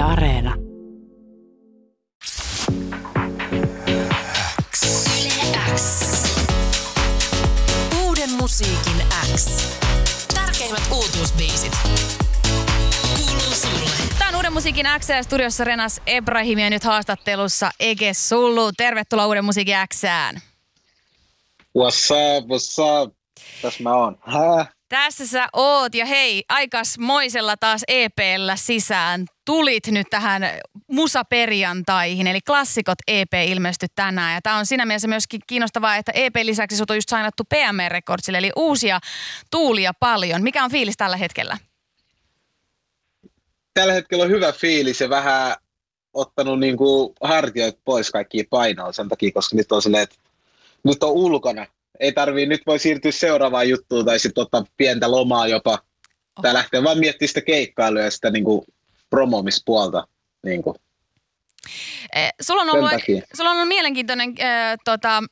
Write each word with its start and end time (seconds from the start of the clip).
Yle 0.00 0.08
Areena. 0.08 0.54
Uuden 8.04 8.30
musiikin 8.30 9.02
X. 9.34 9.46
Tärkeimmät 10.34 10.82
uutuusbiisit. 10.92 11.78
Kuuluu 13.16 13.40
sulle. 13.40 13.90
Tämä 14.18 14.28
on 14.28 14.36
Uuden 14.36 14.52
musiikin 14.52 14.86
X 14.98 15.08
ja 15.08 15.22
studiossa 15.22 15.64
Renas 15.64 16.00
Ebrahim 16.06 16.58
ja 16.58 16.70
nyt 16.70 16.84
haastattelussa 16.84 17.70
Ege 17.80 18.14
Sullu. 18.14 18.72
Tervetuloa 18.76 19.26
Uuden 19.26 19.44
musiikin 19.44 19.76
Xään. 19.94 20.40
What's 21.78 22.10
up, 22.10 22.50
what's 22.50 23.02
up? 23.02 23.19
Tässä 23.62 23.82
mä 23.82 23.94
oon. 23.94 24.18
Hää? 24.20 24.66
Tässä 24.88 25.26
sä 25.26 25.48
oot 25.52 25.94
ja 25.94 26.06
hei, 26.06 26.44
aikas 26.48 26.98
moisella 26.98 27.56
taas 27.56 27.84
EPllä 27.88 28.56
sisään. 28.56 29.24
Tulit 29.44 29.86
nyt 29.86 30.06
tähän 30.10 30.42
musaperjantaihin, 30.86 32.26
eli 32.26 32.40
klassikot 32.40 32.98
EP 33.08 33.32
ilmestyi 33.46 33.88
tänään. 33.94 34.34
Ja 34.34 34.42
tää 34.42 34.56
on 34.56 34.66
siinä 34.66 34.84
mielessä 34.86 35.08
myöskin 35.08 35.40
kiinnostavaa, 35.46 35.96
että 35.96 36.12
EP 36.14 36.36
lisäksi 36.42 36.76
sut 36.76 36.90
on 36.90 36.96
just 36.96 37.08
sainattu 37.08 37.44
PMR 37.44 37.92
Recordsille, 37.92 38.38
eli 38.38 38.52
uusia 38.56 39.00
tuulia 39.50 39.92
paljon. 40.00 40.42
Mikä 40.42 40.64
on 40.64 40.70
fiilis 40.70 40.96
tällä 40.96 41.16
hetkellä? 41.16 41.58
Tällä 43.74 43.92
hetkellä 43.92 44.24
on 44.24 44.30
hyvä 44.30 44.52
fiilis 44.52 45.00
ja 45.00 45.10
vähän 45.10 45.56
ottanut 46.14 46.60
niinku 46.60 47.14
hartioit 47.20 47.78
pois 47.84 48.10
kaikkia 48.10 48.44
painoa 48.50 48.92
sen 48.92 49.08
takia, 49.08 49.32
koska 49.32 49.56
nyt 49.56 49.72
on 49.72 49.82
silleen, 49.82 50.02
että 50.02 50.16
nyt 50.84 51.02
on 51.02 51.10
ulkona. 51.10 51.66
Ei 52.00 52.12
tarvii, 52.12 52.46
nyt 52.46 52.60
voi 52.66 52.78
siirtyä 52.78 53.12
seuraavaan 53.12 53.68
juttuun 53.68 54.04
tai 54.04 54.18
sitten 54.18 54.42
ottaa 54.42 54.64
pientä 54.76 55.10
lomaa 55.10 55.46
jopa. 55.46 55.78
Tai 56.42 56.54
lähteä 56.54 56.84
vaan 56.84 56.98
miettimään 56.98 57.28
sitä 57.28 57.40
keikkailua 57.40 58.02
ja 58.02 58.10
sitä 58.10 58.30
niinku 58.30 58.66
promomispuolta. 59.10 60.06
Niinku. 60.44 60.76
Eh, 62.14 62.32
sulla, 62.40 62.62
on 62.62 62.70
ollut, 62.70 62.90
sulla 63.34 63.50
on 63.50 63.56
ollut 63.56 63.68
mielenkiintoinen 63.68 64.34
äh, 64.40 64.78
tota, 64.84 65.22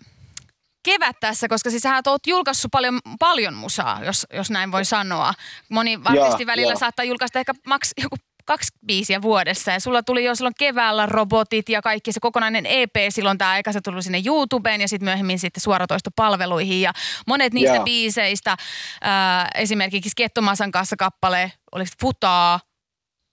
kevät 0.82 1.16
tässä, 1.20 1.48
koska 1.48 1.70
siis 1.70 1.82
sä 1.82 2.02
oot 2.06 2.26
julkaissut 2.26 2.70
paljon, 2.70 3.00
paljon 3.18 3.54
musaa, 3.54 4.04
jos, 4.04 4.26
jos 4.32 4.50
näin 4.50 4.72
voi 4.72 4.84
sanoa. 4.84 5.34
Moni 5.68 5.98
artisti 6.04 6.46
välillä 6.46 6.72
joo. 6.72 6.78
saattaa 6.78 7.04
julkaista 7.04 7.38
ehkä 7.38 7.54
maks 7.66 7.92
joku 8.02 8.16
kaksi 8.48 8.72
biisiä 8.86 9.22
vuodessa. 9.22 9.70
Ja 9.70 9.80
sulla 9.80 10.02
tuli 10.02 10.24
jo 10.24 10.34
silloin 10.34 10.54
keväällä 10.58 11.06
robotit 11.06 11.68
ja 11.68 11.82
kaikki 11.82 12.12
se 12.12 12.20
kokonainen 12.20 12.66
EP 12.66 12.96
silloin 13.08 13.38
tämä 13.38 13.58
eka 13.58 13.72
se 13.72 13.80
tuli 13.80 14.02
sinne 14.02 14.22
YouTubeen 14.26 14.80
ja 14.80 14.88
sitten 14.88 15.04
myöhemmin 15.04 15.38
sitten 15.38 15.60
suoratoistopalveluihin. 15.60 16.80
Ja 16.80 16.92
monet 17.26 17.52
niistä 17.52 17.76
Joo. 17.76 17.84
biiseistä, 17.84 18.56
ää, 19.00 19.48
esimerkiksi 19.54 20.10
Kettomasan 20.16 20.70
kanssa 20.70 20.96
kappale, 20.96 21.52
oliko 21.72 21.90
Futaa, 22.00 22.60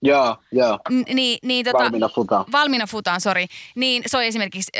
Joo, 0.01 0.37
joo. 0.51 0.79
Niin, 1.13 1.39
niin 1.43 1.65
tota, 1.65 1.77
Valmiina 1.77 2.09
futaan. 2.09 2.45
Valmiina 2.51 2.87
futaan, 2.87 3.21
sori. 3.21 3.45
Niin 3.75 4.03
soi 4.07 4.27
esimerkiksi 4.27 4.71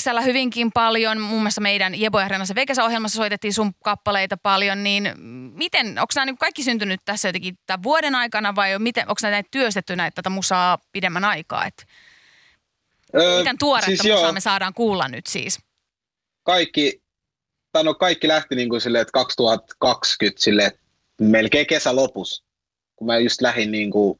Xllä 0.00 0.20
hyvinkin 0.20 0.72
paljon. 0.72 1.20
Muun 1.20 1.42
muassa 1.42 1.60
meidän 1.60 2.00
Jebo 2.00 2.20
ja 2.20 2.28
Renassa 2.28 2.54
Vegas-ohjelmassa 2.54 3.16
soitettiin 3.16 3.52
sun 3.52 3.72
kappaleita 3.84 4.36
paljon. 4.36 4.82
Niin 4.84 5.14
miten, 5.54 5.86
onko 5.86 6.12
nämä 6.14 6.26
niin 6.26 6.38
kaikki 6.38 6.62
syntynyt 6.62 7.00
tässä 7.04 7.28
jotenkin 7.28 7.58
tämän 7.66 7.82
vuoden 7.82 8.14
aikana 8.14 8.54
vai 8.54 8.78
miten, 8.78 9.02
onko 9.02 9.18
näitä 9.22 9.48
työstetty 9.52 9.96
näitä 9.96 10.14
tätä 10.14 10.30
musaa 10.30 10.78
pidemmän 10.92 11.24
aikaa? 11.24 11.66
Et 11.66 11.86
Öö, 13.16 13.38
miten 13.38 13.58
tuoretta 13.58 13.86
siis 13.86 14.02
musaa 14.02 14.20
joo, 14.20 14.32
me 14.32 14.40
saadaan 14.40 14.74
kuulla 14.74 15.08
nyt 15.08 15.26
siis? 15.26 15.58
kaikki, 16.42 17.02
tai 17.72 17.84
no 17.84 17.94
kaikki 17.94 18.28
lähti 18.28 18.54
niin 18.54 18.68
kuin 18.68 18.80
silleen, 18.80 19.02
että 19.02 19.12
2020 19.12 20.42
silleen, 20.42 20.72
melkein 21.20 21.66
kesä 21.66 21.96
lopussa, 21.96 22.44
kun 22.96 23.06
mä 23.06 23.18
just 23.18 23.40
lähdin 23.40 23.70
niin 23.70 23.90
kuin, 23.90 24.19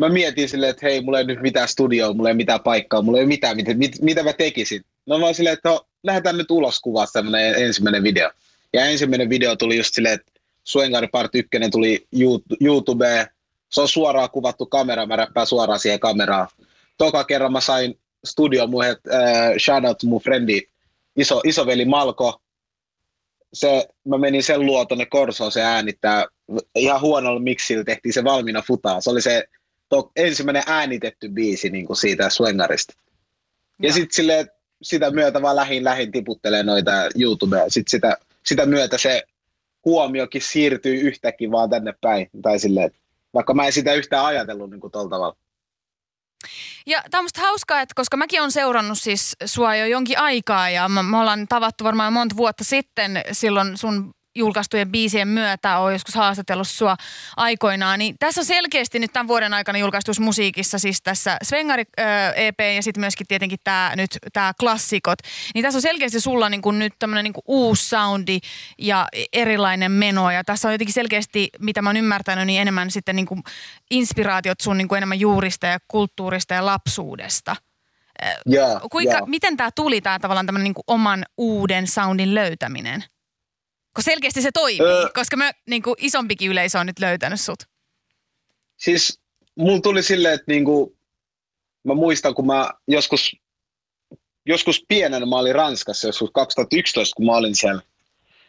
mä 0.00 0.08
mietin 0.08 0.48
silleen, 0.48 0.70
että 0.70 0.86
hei, 0.86 1.00
mulla 1.00 1.18
ei 1.18 1.24
nyt 1.24 1.42
mitään 1.42 1.68
studioa, 1.68 2.12
mulla 2.12 2.28
ei 2.28 2.34
mitään 2.34 2.60
paikkaa, 2.60 3.02
mulla 3.02 3.18
ei 3.18 3.26
mitään, 3.26 3.56
mitä, 3.56 3.74
mit, 3.74 4.02
mitä 4.02 4.22
mä 4.22 4.32
tekisin. 4.32 4.84
No 5.06 5.18
mä 5.18 5.32
silleen, 5.32 5.52
että 5.52 5.68
no, 5.68 5.86
lähdetään 6.02 6.38
nyt 6.38 6.50
ulos 6.50 6.80
kuvaa 6.80 7.06
semmoinen 7.06 7.54
ensimmäinen 7.54 8.02
video. 8.02 8.30
Ja 8.72 8.84
ensimmäinen 8.84 9.30
video 9.30 9.56
tuli 9.56 9.76
just 9.76 9.94
silleen, 9.94 10.14
että 10.14 10.32
Suengari 10.64 11.08
Part 11.08 11.34
1 11.34 11.50
tuli 11.70 12.06
Yout- 12.16 12.56
YouTubeen, 12.60 13.26
se 13.68 13.80
on 13.80 13.88
suoraan 13.88 14.30
kuvattu 14.30 14.66
kamera, 14.66 15.06
mä 15.06 15.16
räppään 15.16 15.46
suoraan 15.46 15.80
siihen 15.80 16.00
kameraan. 16.00 16.48
Toka 16.98 17.24
kerran 17.24 17.52
mä 17.52 17.60
sain 17.60 17.98
studio 18.24 18.66
mun, 18.66 18.84
äh, 18.84 18.96
shout 19.58 19.84
out 19.84 19.98
to 19.98 20.06
mun 20.06 20.20
friendi, 20.20 20.62
iso, 21.16 21.40
isoveli 21.44 21.84
Malko. 21.84 22.40
Se, 23.52 23.88
mä 24.08 24.18
menin 24.18 24.42
sen 24.42 24.66
luo 24.66 24.84
tonne 24.84 25.06
Korsoon 25.06 25.52
se 25.52 25.62
äänittää. 25.62 26.26
Ihan 26.74 27.00
huonolla 27.00 27.40
miksillä 27.40 27.84
tehtiin 27.84 28.12
se 28.12 28.24
valmiina 28.24 28.62
futaa. 28.62 29.00
Se 29.00 29.10
oli 29.10 29.22
se 29.22 29.44
to, 29.90 30.12
ensimmäinen 30.16 30.62
äänitetty 30.66 31.28
biisi 31.28 31.70
niin 31.70 31.86
kuin 31.86 31.96
siitä 31.96 32.30
Swengarista. 32.30 32.94
Ja 33.78 33.88
Joo. 33.88 33.94
sitten 33.94 34.14
sille 34.14 34.46
sitä 34.82 35.10
myötä 35.10 35.42
vaan 35.42 35.56
lähin, 35.56 35.84
lähin 35.84 36.12
tiputtelee 36.12 36.62
noita 36.62 36.92
YouTubea. 37.14 37.64
Sitten 37.68 37.90
sitä, 37.90 38.16
sitä 38.46 38.66
myötä 38.66 38.98
se 38.98 39.22
huomiokin 39.84 40.42
siirtyy 40.42 40.94
yhtäkkiä 40.94 41.50
vaan 41.50 41.70
tänne 41.70 41.94
päin. 42.00 42.30
Tai 42.42 42.58
silleen, 42.58 42.90
vaikka 43.34 43.54
mä 43.54 43.66
en 43.66 43.72
sitä 43.72 43.94
yhtään 43.94 44.24
ajatellut 44.24 44.70
niin 44.70 44.80
kuin 44.80 44.90
tuolla 44.90 45.10
tavalla. 45.10 45.36
Ja 46.86 47.02
tämä 47.10 47.20
on 47.20 47.24
musta 47.24 47.40
hauskaa, 47.40 47.80
että 47.80 47.92
koska 47.96 48.16
mäkin 48.16 48.40
olen 48.40 48.52
seurannut 48.52 48.98
siis 48.98 49.36
sua 49.44 49.76
jo 49.76 49.86
jonkin 49.86 50.18
aikaa 50.18 50.70
ja 50.70 50.88
me, 50.88 51.02
me 51.02 51.16
ollaan 51.16 51.48
tavattu 51.48 51.84
varmaan 51.84 52.12
monta 52.12 52.36
vuotta 52.36 52.64
sitten 52.64 53.22
silloin 53.32 53.76
sun 53.76 54.14
julkaistujen 54.34 54.92
biisien 54.92 55.28
myötä, 55.28 55.78
olen 55.78 55.92
joskus 55.92 56.14
haastatellut 56.14 56.68
sua 56.68 56.96
aikoinaan, 57.36 57.98
niin 57.98 58.16
tässä 58.18 58.40
on 58.40 58.44
selkeästi 58.44 58.98
nyt 58.98 59.12
tämän 59.12 59.28
vuoden 59.28 59.54
aikana 59.54 59.78
julkaistussa 59.78 60.22
musiikissa, 60.22 60.78
siis 60.78 61.02
tässä 61.02 61.36
Svengari 61.42 61.84
EP 62.36 62.60
ja 62.76 62.82
sitten 62.82 63.00
myöskin 63.00 63.26
tietenkin 63.26 63.58
tämä 63.64 63.92
nyt 63.96 64.10
tämä 64.32 64.52
klassikot, 64.60 65.18
niin 65.54 65.62
tässä 65.62 65.78
on 65.78 65.82
selkeästi 65.82 66.20
sulla 66.20 66.48
niin 66.48 66.62
kuin 66.62 66.78
nyt 66.78 66.92
tämmöinen 66.98 67.24
niin 67.24 67.32
kuin 67.32 67.44
uusi 67.46 67.88
soundi 67.88 68.38
ja 68.78 69.08
erilainen 69.32 69.92
meno 69.92 70.30
ja 70.30 70.44
tässä 70.44 70.68
on 70.68 70.74
jotenkin 70.74 70.94
selkeästi, 70.94 71.48
mitä 71.58 71.82
mä 71.82 71.88
oon 71.88 71.96
ymmärtänyt, 71.96 72.46
niin 72.46 72.62
enemmän 72.62 72.90
sitten 72.90 73.16
niin 73.16 73.26
kuin 73.26 73.42
inspiraatiot 73.90 74.60
sun 74.60 74.78
niin 74.78 74.88
kuin 74.88 74.96
enemmän 74.96 75.20
juurista 75.20 75.66
ja 75.66 75.78
kulttuurista 75.88 76.54
ja 76.54 76.66
lapsuudesta. 76.66 77.56
Joo, 78.46 78.80
Kuinka, 78.92 79.16
joo. 79.16 79.26
miten 79.26 79.56
tämä 79.56 79.70
tuli, 79.74 80.00
tämä 80.00 80.18
tavallaan 80.18 80.46
tämmöinen 80.46 80.64
niin 80.64 80.84
oman 80.86 81.24
uuden 81.36 81.86
soundin 81.86 82.34
löytäminen? 82.34 83.04
Kun 83.94 84.04
selkeästi 84.04 84.42
se 84.42 84.50
toimii, 84.54 84.80
Öö. 84.80 85.08
koska 85.14 85.36
mä, 85.36 85.52
niin 85.66 85.82
kuin 85.82 85.94
isompikin 85.98 86.50
yleisö 86.50 86.78
on 86.78 86.86
nyt 86.86 86.98
löytänyt 86.98 87.40
sut. 87.40 87.62
siis 88.76 89.20
mulla 89.54 89.80
tuli 89.80 90.02
silleen, 90.02 90.34
että 90.34 90.52
niinku, 90.52 90.96
mä 91.84 91.94
muistan, 91.94 92.34
kun 92.34 92.46
mä 92.46 92.70
joskus, 92.88 93.36
joskus 94.46 94.84
pienenä 94.88 95.26
mä 95.26 95.36
olin 95.36 95.54
Ranskassa, 95.54 96.08
joskus 96.08 96.30
2011, 96.34 97.14
kun 97.16 97.26
mä 97.26 97.32
olin 97.36 97.56
siellä. 97.56 97.82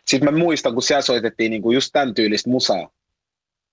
Sitten 0.08 0.34
mä 0.34 0.40
muistan, 0.40 0.74
kun 0.74 0.84
siellä 0.84 1.02
soitettiin 1.02 1.52
niinku 1.52 1.72
just 1.72 1.90
tämän 1.94 2.14
tyylistä 2.14 2.50
musaa. 2.50 2.90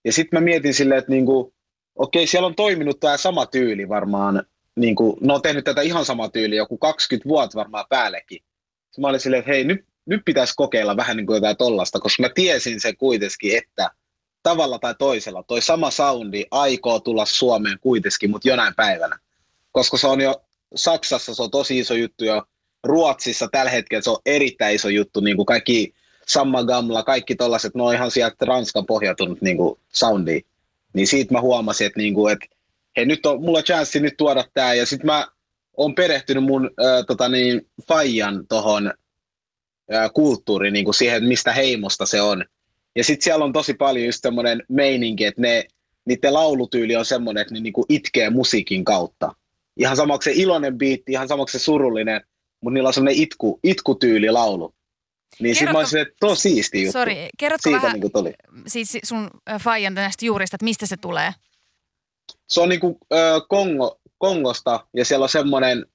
Ja 0.04 0.12
sitten 0.12 0.36
mä 0.40 0.44
mietin 0.44 0.74
silleen, 0.74 0.98
että 0.98 1.10
niinku, 1.12 1.54
okei, 1.94 2.26
siellä 2.26 2.46
on 2.46 2.54
toiminut 2.54 3.00
tämä 3.00 3.16
sama 3.16 3.46
tyyli 3.46 3.88
varmaan, 3.88 4.42
niinku, 4.76 5.18
ne 5.20 5.32
on 5.32 5.42
tehnyt 5.42 5.64
tätä 5.64 5.80
ihan 5.82 6.04
sama 6.04 6.28
tyyli 6.28 6.56
joku 6.56 6.78
20 6.78 7.28
vuotta 7.28 7.58
varmaan 7.58 7.84
päällekin. 7.88 8.38
Sitten 8.84 9.02
mä 9.02 9.08
olin 9.08 9.20
silleen, 9.20 9.40
että 9.40 9.50
hei, 9.52 9.64
nyt, 9.64 9.87
nyt 10.08 10.22
pitäisi 10.24 10.54
kokeilla 10.56 10.96
vähän 10.96 11.16
niin 11.16 11.26
kuin 11.26 11.34
jotain 11.34 11.56
tollasta, 11.56 12.00
koska 12.00 12.22
mä 12.22 12.28
tiesin 12.34 12.80
sen 12.80 12.96
kuitenkin, 12.96 13.58
että 13.58 13.90
tavalla 14.42 14.78
tai 14.78 14.94
toisella 14.98 15.42
toi 15.42 15.62
sama 15.62 15.90
soundi 15.90 16.44
aikoo 16.50 17.00
tulla 17.00 17.26
Suomeen 17.26 17.78
kuitenkin, 17.80 18.30
mutta 18.30 18.48
jonain 18.48 18.74
päivänä. 18.74 19.18
Koska 19.72 19.96
se 19.96 20.06
on 20.06 20.20
jo 20.20 20.42
Saksassa 20.74 21.34
se 21.34 21.42
on 21.42 21.50
tosi 21.50 21.78
iso 21.78 21.94
juttu 21.94 22.24
jo, 22.24 22.42
Ruotsissa 22.84 23.48
tällä 23.52 23.70
hetkellä 23.70 24.02
se 24.02 24.10
on 24.10 24.18
erittäin 24.26 24.74
iso 24.74 24.88
juttu, 24.88 25.20
niin 25.20 25.36
kuin 25.36 25.46
kaikki 25.46 25.94
Samma 26.26 26.64
Gamla, 26.64 27.02
kaikki 27.02 27.34
tollaset, 27.34 27.74
ne 27.74 27.82
on 27.82 27.94
ihan 27.94 28.10
sieltä 28.10 28.44
Ranskan 28.44 28.86
pohjautunut 28.86 29.42
niin 29.42 29.56
kuin 29.56 29.80
soundi. 29.92 30.40
Niin 30.92 31.06
siitä 31.06 31.34
mä 31.34 31.40
huomasin, 31.40 31.86
että, 31.86 32.00
niin 32.00 32.14
kuin, 32.14 32.32
että 32.32 32.46
hei 32.96 33.06
nyt 33.06 33.26
on 33.26 33.40
mulla 33.40 33.62
chanssi 33.62 34.00
nyt 34.00 34.16
tuoda 34.16 34.44
tää, 34.54 34.74
ja 34.74 34.86
sitten 34.86 35.06
mä 35.06 35.26
oon 35.76 35.94
perehtynyt 35.94 36.44
mun 36.44 36.64
äh, 36.64 37.04
tota 37.06 37.28
niin, 37.28 37.66
Fajan 37.88 38.46
tohon 38.48 38.92
äh, 39.94 40.10
kulttuuriin, 40.14 40.72
niin 40.72 40.84
kuin 40.84 40.94
siihen, 40.94 41.16
että 41.16 41.28
mistä 41.28 41.52
heimosta 41.52 42.06
se 42.06 42.20
on. 42.20 42.44
Ja 42.96 43.04
sitten 43.04 43.24
siellä 43.24 43.44
on 43.44 43.52
tosi 43.52 43.74
paljon 43.74 44.06
just 44.06 44.22
semmoinen 44.22 44.62
meininki, 44.68 45.24
että 45.24 45.40
ne, 45.42 45.64
niiden 46.04 46.34
laulutyyli 46.34 46.96
on 46.96 47.04
semmoinen, 47.04 47.40
että 47.40 47.54
ne 47.54 47.60
niinku 47.60 47.86
itkee 47.88 48.30
musiikin 48.30 48.84
kautta. 48.84 49.32
Ihan 49.76 49.96
samaksi 49.96 50.30
se 50.30 50.40
iloinen 50.40 50.78
biitti, 50.78 51.12
ihan 51.12 51.28
samaksi 51.28 51.58
se 51.58 51.64
surullinen, 51.64 52.20
mutta 52.60 52.74
niillä 52.74 52.86
on 52.86 52.94
semmoinen 52.94 53.22
itku, 53.22 53.60
itkutyyli 53.64 54.30
laulu. 54.30 54.74
Niin 55.40 55.54
sitten 55.54 55.72
mä 55.72 55.78
olisin, 55.78 56.00
että 56.00 56.14
tuo 56.20 56.30
on 56.30 56.36
siisti 56.36 56.82
juttu. 56.82 56.92
Sori, 56.92 57.28
kerrotko 57.38 57.70
Siitä 57.70 57.82
vähän 57.82 57.92
niinku 57.92 58.10
tuli. 58.10 58.32
siis 58.66 58.98
sun 59.04 59.30
äh, 59.50 59.60
Fajan 59.60 59.94
näistä 59.94 60.26
juurista, 60.26 60.54
että 60.54 60.64
mistä 60.64 60.86
se 60.86 60.96
tulee? 60.96 61.32
Se 62.48 62.60
on 62.60 62.68
niinku 62.68 62.98
ö, 63.12 63.16
Kongo, 63.48 64.00
Kongosta 64.18 64.86
ja 64.96 65.04
siellä 65.04 65.22
on 65.22 65.28
semmoinen, 65.28 65.86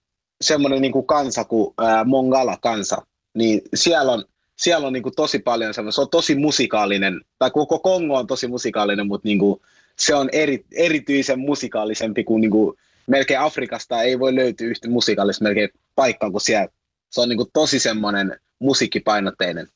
semmoinen 0.41 0.81
niinku 0.81 1.03
kansa 1.03 1.43
kuin 1.43 1.73
ö, 1.81 1.83
Mongala-kansa. 2.05 2.97
Niin 3.33 3.61
siellä 3.73 4.11
on, 4.11 4.25
siellä 4.55 4.87
on 4.87 4.93
niinku 4.93 5.11
tosi 5.11 5.39
paljon 5.39 5.73
semmoinen, 5.73 5.93
se 5.93 6.01
on 6.01 6.09
tosi 6.09 6.35
musikaalinen, 6.35 7.21
tai 7.39 7.51
koko 7.51 7.79
Kongo 7.79 8.17
on 8.17 8.27
tosi 8.27 8.47
musikaalinen, 8.47 9.07
mutta 9.07 9.27
niinku, 9.27 9.61
se 9.99 10.15
on 10.15 10.29
eri, 10.31 10.65
erityisen 10.75 11.39
musikaalisempi 11.39 12.23
kuin, 12.23 12.41
niin 12.41 12.51
kuin 12.51 12.77
melkein 13.07 13.39
Afrikasta 13.39 14.01
ei 14.01 14.19
voi 14.19 14.35
löytyä 14.35 14.67
yhtä 14.67 14.89
musikaalista 14.89 15.43
melkein 15.43 15.69
paikkaa 15.95 16.31
kuin 16.31 16.41
siellä. 16.41 16.67
Se 17.09 17.21
on 17.21 17.29
niin 17.29 17.37
kuin 17.37 17.49
tosi 17.53 17.79
semmoinen 17.79 18.39
musiikkipainotteinen 18.59 19.67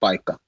paikka. 0.00 0.38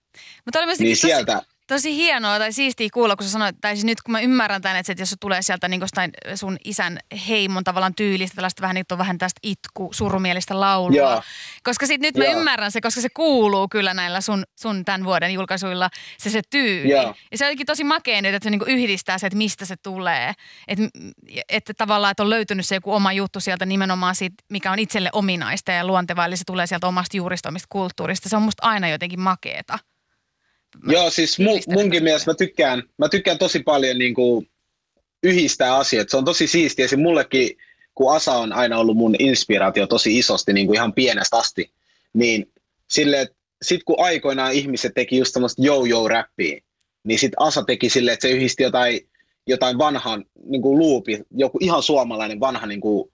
Mutta 0.45 0.59
oli 0.59 0.67
myös 0.67 0.79
Niin 0.79 0.97
tosi, 0.97 1.01
sieltä, 1.01 1.43
tosi 1.67 1.97
hienoa 1.97 2.39
tai 2.39 2.53
siistiä 2.53 2.89
kuulla, 2.93 3.17
kun 3.17 3.27
sä 3.27 3.33
sanoit, 3.33 3.57
tai 3.61 3.75
siis 3.77 3.85
nyt 3.85 4.03
kun 4.03 4.13
mä 4.13 4.21
ymmärrän 4.21 4.63
tämän, 4.63 4.77
että, 4.77 4.95
jos 4.99 5.11
se 5.11 5.17
tulee 5.21 5.43
sieltä 5.43 5.69
niin 5.69 5.81
sun 6.35 6.57
isän 6.65 6.99
heimon 7.29 7.65
tavallaan 7.65 7.95
tyylistä, 7.95 8.35
tällaista 8.35 8.63
vähän, 8.63 8.75
niin 8.75 8.85
on 8.93 8.99
vähän 8.99 9.19
tästä 9.19 9.41
itku, 9.43 9.91
surumielistä 9.93 10.61
laulua. 10.61 10.97
Joo. 10.97 11.23
Koska 11.63 11.87
sit 11.87 12.01
nyt 12.01 12.17
mä 12.17 12.25
Joo. 12.25 12.39
ymmärrän 12.39 12.73
se, 12.73 12.81
koska 12.81 13.01
se 13.01 13.09
kuuluu 13.09 13.69
kyllä 13.69 13.95
näillä 13.95 14.21
sun, 14.21 14.45
sun 14.61 14.85
tämän 14.85 15.05
vuoden 15.05 15.35
julkaisuilla, 15.35 15.91
se 16.19 16.31
se 16.31 16.43
tyyli. 16.51 16.91
Joo. 16.91 17.15
Ja 17.33 17.39
se 17.39 17.45
on 17.45 17.49
jotenkin 17.49 17.67
tosi 17.67 17.85
makea 17.85 18.23
nyt, 18.23 18.35
että 18.35 18.45
se 18.47 18.51
niinku 18.51 18.67
yhdistää 18.69 19.19
se, 19.19 19.27
että 19.27 19.37
mistä 19.37 19.65
se 19.65 19.77
tulee. 19.77 20.33
Että, 20.69 20.85
että 21.49 21.75
tavallaan, 21.75 22.11
että 22.11 22.23
on 22.23 22.31
löytynyt 22.31 22.67
se 22.67 22.75
joku 22.75 22.93
oma 22.93 23.13
juttu 23.13 23.41
sieltä 23.41 23.67
nimenomaan 23.67 24.15
siitä, 24.15 24.45
mikä 24.51 24.73
on 24.73 24.79
itselle 24.79 25.11
ominaista 25.13 25.73
ja 25.73 25.87
luontevaa, 25.87 26.27
eli 26.27 26.37
se 26.37 26.45
tulee 26.47 26.67
sieltä 26.67 26.87
omasta 26.87 27.17
juurista, 27.17 27.49
omista 27.49 27.67
kulttuurista. 27.69 28.29
Se 28.29 28.37
on 28.37 28.43
musta 28.43 28.67
aina 28.67 28.89
jotenkin 28.89 29.21
makeeta. 29.21 29.79
Mä 30.83 30.93
Joo, 30.93 31.11
siis 31.11 31.39
munkin 31.69 32.03
mielestä 32.03 32.31
mä 32.31 32.35
tykkään, 32.35 32.83
mä 32.99 33.09
tykkään 33.09 33.39
tosi 33.39 33.63
paljon 33.63 33.99
niin 33.99 34.15
kuin 34.15 34.49
yhdistää 35.23 35.77
asiat. 35.77 36.11
Se 36.11 36.17
on 36.17 36.25
tosi 36.25 36.47
siistiä. 36.47 36.89
Se 36.89 36.97
mullekin, 36.97 37.57
kun 37.95 38.15
Asa 38.15 38.33
on 38.33 38.53
aina 38.53 38.79
ollut 38.79 38.97
mun 38.97 39.17
inspiraatio 39.19 39.87
tosi 39.87 40.19
isosti 40.19 40.53
niin 40.53 40.67
kuin 40.67 40.77
ihan 40.77 40.93
pienestä 40.93 41.37
asti, 41.37 41.71
niin 42.13 42.53
sille, 42.91 43.29
sit 43.63 43.85
kun 43.85 44.05
aikoinaan 44.05 44.53
ihmiset 44.53 44.93
teki 44.95 45.17
just 45.17 45.33
semmoista 45.33 45.63
yo-yo-räppiä, 45.65 46.61
niin 47.05 47.19
sit 47.19 47.33
Asa 47.37 47.63
teki 47.63 47.91
sille, 47.91 48.13
että 48.13 48.29
se 48.29 48.35
yhdisti 48.35 48.63
jotain, 48.63 49.01
jotain 49.47 49.79
vanhan 49.79 50.25
niin 50.47 50.63
kuin 50.63 50.79
loopi, 50.79 51.23
joku 51.31 51.59
ihan 51.61 51.83
suomalainen 51.83 52.41
vanha 52.41 52.67
niin 52.67 52.81
kuin 52.81 53.13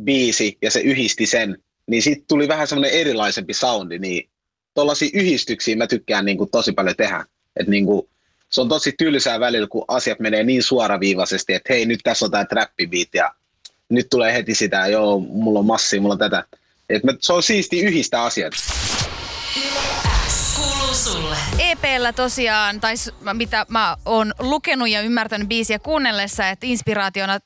biisi, 0.00 0.58
ja 0.62 0.70
se 0.70 0.80
yhdisti 0.80 1.26
sen, 1.26 1.58
niin 1.86 2.02
sit 2.02 2.24
tuli 2.28 2.48
vähän 2.48 2.66
semmoinen 2.66 3.00
erilaisempi 3.00 3.54
soundi, 3.54 3.98
niin 3.98 4.30
tuollaisia 4.74 5.10
yhdistyksiä 5.14 5.76
mä 5.76 5.86
tykkään 5.86 6.24
niin 6.24 6.38
kuin 6.38 6.50
tosi 6.50 6.72
paljon 6.72 6.96
tehdä. 6.96 7.24
Et 7.56 7.68
niin 7.68 7.86
kuin, 7.86 8.08
se 8.48 8.60
on 8.60 8.68
tosi 8.68 8.92
tylsää 8.98 9.40
välillä, 9.40 9.66
kun 9.66 9.84
asiat 9.88 10.20
menee 10.20 10.42
niin 10.42 10.62
suoraviivaisesti, 10.62 11.54
että 11.54 11.72
hei, 11.72 11.86
nyt 11.86 12.00
tässä 12.02 12.24
on 12.24 12.30
tämä 12.30 12.44
trappibeat 12.44 13.08
ja 13.14 13.34
nyt 13.88 14.06
tulee 14.10 14.32
heti 14.32 14.54
sitä, 14.54 14.86
joo, 14.86 15.18
mulla 15.18 15.58
on 15.58 15.66
massia, 15.66 16.00
mulla 16.00 16.12
on 16.12 16.18
tätä. 16.18 16.44
Et 16.88 17.04
me, 17.04 17.16
se 17.20 17.32
on 17.32 17.42
siisti 17.42 17.80
yhdistää 17.80 18.22
asiat. 18.22 18.52
EPllä 21.58 22.12
tosiaan, 22.12 22.80
tai 22.80 22.94
mitä 23.32 23.66
mä 23.68 23.96
oon 24.04 24.34
lukenut 24.38 24.88
ja 24.88 25.00
ymmärtänyt 25.00 25.48
biisiä 25.48 25.78
kuunnellessa, 25.78 26.48
että 26.48 26.66
inspiraationa 26.66 27.38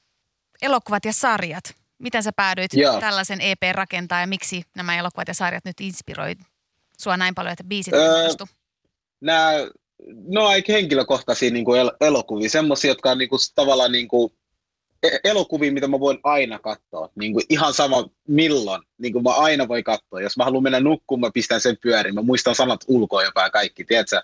elokuvat 0.62 1.04
ja 1.04 1.12
sarjat. 1.12 1.64
Miten 1.98 2.22
sä 2.22 2.32
päädyit 2.36 2.74
Joo. 2.74 3.00
tällaisen 3.00 3.40
EP 3.40 3.62
rakentaa 3.72 4.20
ja 4.20 4.26
miksi 4.26 4.62
nämä 4.76 4.98
elokuvat 4.98 5.28
ja 5.28 5.34
sarjat 5.34 5.64
nyt 5.64 5.80
inspiroi 5.80 6.34
sua 7.00 7.16
näin 7.16 7.34
paljon, 7.34 7.52
että 7.52 7.64
biisit 7.64 7.94
Öö? 7.94 8.28
Nämä, 9.20 9.52
no 10.28 10.46
aika 10.46 10.72
henkilökohtaisia 10.72 11.50
niin 11.50 11.64
kuin 11.64 11.80
el- 11.80 11.96
elokuvia, 12.00 12.50
semmoisia, 12.50 12.90
jotka 12.90 13.10
on 13.10 13.18
niin 13.18 13.28
kuin, 13.28 13.40
tavallaan 13.54 13.92
niin 13.92 14.08
kuin, 14.08 14.32
e- 15.02 15.18
elokuvia, 15.24 15.72
mitä 15.72 15.88
mä 15.88 16.00
voin 16.00 16.18
aina 16.22 16.58
katsoa. 16.58 17.10
Niin 17.14 17.32
kuin, 17.32 17.44
ihan 17.48 17.74
sama 17.74 18.08
milloin, 18.28 18.82
niin 18.98 19.12
kuin 19.12 19.22
mä 19.22 19.30
aina 19.30 19.68
voi 19.68 19.82
katsoa. 19.82 20.20
Jos 20.20 20.36
mä 20.36 20.44
haluan 20.44 20.62
mennä 20.62 20.80
nukkuun, 20.80 21.20
mä 21.20 21.30
pistän 21.34 21.60
sen 21.60 21.76
pyörin. 21.80 22.14
Mä 22.14 22.22
muistan 22.22 22.54
sanat 22.54 22.84
ulkoa 22.88 23.24
jopa 23.24 23.42
ja 23.42 23.50
kaikki, 23.50 23.84
tiedätkö? 23.84 24.22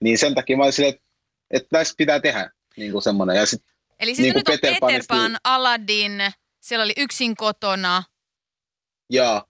Niin 0.00 0.18
sen 0.18 0.34
takia 0.34 0.56
mä 0.56 0.62
olin 0.62 0.72
silleen, 0.72 0.94
että, 0.94 1.06
että 1.50 1.68
näistä 1.72 1.94
pitää 1.98 2.20
tehdä 2.20 2.50
niin 2.76 2.92
kuin 2.92 3.02
semmoinen. 3.02 3.36
Ja 3.36 3.46
sit, 3.46 3.62
Eli 4.00 4.14
siis 4.14 4.26
niin 4.26 4.34
nyt 4.34 4.44
kuin 4.44 4.54
on 4.54 4.58
Peter 4.60 4.80
Peter 4.80 5.04
Pan, 5.08 5.36
Aladdin, 5.44 6.22
siellä 6.60 6.84
oli 6.84 6.92
yksin 6.96 7.36
kotona 7.36 8.02
ja 9.10 9.46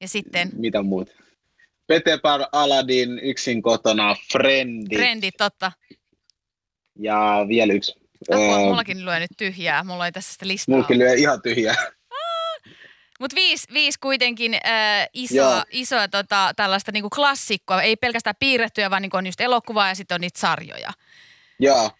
ja 0.00 0.08
sitten 0.08 0.50
mitä 0.52 0.82
muuta. 0.82 1.12
Peter 1.90 2.18
Pan, 2.22 2.46
Aladdin, 2.52 3.18
Yksin 3.18 3.62
kotona, 3.62 4.16
Friendit 4.32 4.98
Trendit, 4.98 5.34
totta. 5.38 5.72
ja 6.98 7.44
vielä 7.48 7.72
yksi. 7.72 7.94
Apua, 8.30 8.54
Öö, 8.54 8.58
mullakin 8.58 9.04
lyö 9.04 9.18
nyt 9.18 9.30
tyhjää, 9.36 9.84
mulla 9.84 10.04
oli 10.04 10.12
tässä 10.12 10.32
sitä 10.32 10.46
listaa. 10.46 10.74
Mulkin 10.76 10.98
lyö 10.98 11.12
ihan 11.14 11.42
tyhjää. 11.42 11.74
Mutta 13.20 13.36
viisi, 13.36 13.66
viisi 13.72 13.98
kuitenkin 13.98 14.54
äh, 14.54 15.08
isoa, 15.14 15.64
isoa 15.70 16.08
tota, 16.08 16.52
tällaista 16.56 16.92
niinku 16.92 17.10
klassikkoa, 17.10 17.82
ei 17.82 17.96
pelkästään 17.96 18.36
piirrettyjä, 18.38 18.90
vaan 18.90 19.02
niinku 19.02 19.16
on 19.16 19.26
just 19.26 19.40
elokuvaa 19.40 19.88
ja 19.88 19.94
sitten 19.94 20.14
on 20.14 20.20
niitä 20.20 20.40
sarjoja. 20.40 20.92
Joo, 21.58 21.90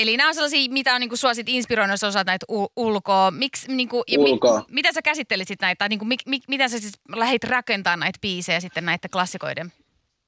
Eli 0.00 0.16
nämä 0.16 0.28
on 0.28 0.34
sellaisia, 0.34 0.70
mitä 0.70 0.94
on 0.94 1.00
niinku 1.00 1.16
sua 1.16 1.34
sit 1.34 1.48
inspiroinut, 1.48 1.92
jos 1.92 2.04
osaat 2.04 2.26
näitä 2.26 2.46
ulkoa. 2.76 3.30
Miks, 3.30 3.68
niinku, 3.68 4.04
ja 4.08 4.18
Ulkoa. 4.18 4.58
Mi, 4.58 4.64
miten 4.70 4.94
sä 4.94 5.02
käsittelisit 5.02 5.60
näitä, 5.60 5.78
tai 5.78 5.88
niinku, 5.88 6.04
mi, 6.04 6.16
mi, 6.26 6.40
miten 6.48 6.70
sä 6.70 6.78
siis 6.78 6.92
lähdit 7.16 7.44
rakentamaan 7.44 8.00
näitä 8.00 8.18
biisejä 8.22 8.60
sitten 8.60 8.84
näiden 8.84 9.10
klassikoiden 9.10 9.72